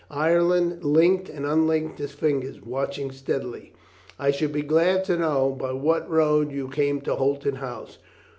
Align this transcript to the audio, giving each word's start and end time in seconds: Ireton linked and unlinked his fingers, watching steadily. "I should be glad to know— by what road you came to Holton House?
Ireton 0.09 0.79
linked 0.81 1.29
and 1.29 1.45
unlinked 1.45 1.99
his 1.99 2.11
fingers, 2.13 2.59
watching 2.59 3.11
steadily. 3.11 3.73
"I 4.17 4.31
should 4.31 4.51
be 4.51 4.63
glad 4.63 5.03
to 5.05 5.15
know— 5.15 5.51
by 5.51 5.73
what 5.73 6.09
road 6.09 6.51
you 6.51 6.69
came 6.69 7.01
to 7.01 7.13
Holton 7.13 7.57
House? 7.57 7.99